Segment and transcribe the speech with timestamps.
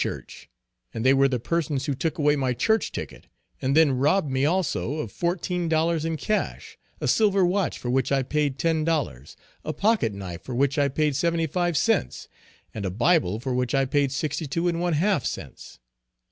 [0.03, 0.49] Church,
[0.95, 3.27] and they were the persons who took away my church ticket,
[3.61, 8.11] and then robbed me also of fourteen dollars in cash, a silver watch for which
[8.11, 12.27] I paid ten dollars, a pocket knife for which I paid seventy five cents,
[12.73, 15.77] and a Bible for which I paid sixty two and one half cents.